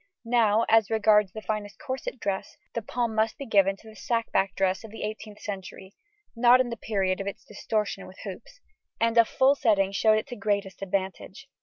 Now, 0.25 0.65
as 0.67 0.89
regards 0.89 1.31
the 1.31 1.43
finest 1.43 1.77
corset 1.77 2.19
dress, 2.19 2.57
the 2.73 2.81
palm 2.81 3.13
must 3.13 3.37
be 3.37 3.45
given 3.45 3.75
to 3.77 3.87
the 3.87 3.95
sack 3.95 4.31
back 4.31 4.55
dress 4.55 4.83
of 4.83 4.89
the 4.89 5.03
eighteenth 5.03 5.39
century 5.39 5.93
(not 6.35 6.59
in 6.59 6.71
the 6.71 6.75
period 6.75 7.21
of 7.21 7.27
its 7.27 7.45
distortion 7.45 8.07
with 8.07 8.17
hoops), 8.23 8.61
and 8.99 9.15
a 9.15 9.23
full 9.23 9.53
setting 9.53 9.91
showed 9.91 10.17
it 10.17 10.25
to 10.29 10.35
greatest 10.35 10.81
advantage. 10.81 11.47